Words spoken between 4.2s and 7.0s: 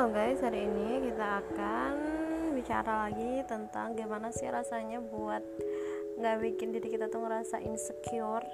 sih rasanya buat nggak bikin diri